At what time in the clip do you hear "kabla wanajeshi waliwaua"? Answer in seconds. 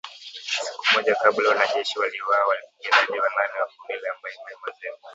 1.15-2.37